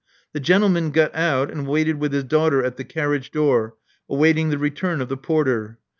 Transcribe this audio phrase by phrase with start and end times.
[0.33, 3.75] The gentleman got out, and waited with his daughter at the carriage door,
[4.09, 5.77] awaiting the return of the porter.